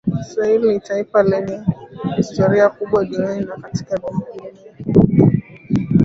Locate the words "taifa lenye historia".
0.79-2.69